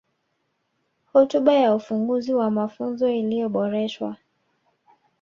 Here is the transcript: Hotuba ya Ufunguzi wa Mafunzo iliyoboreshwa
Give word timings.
Hotuba 1.13 1.53
ya 1.53 1.75
Ufunguzi 1.75 2.33
wa 2.33 2.51
Mafunzo 2.51 3.09
iliyoboreshwa 3.09 4.17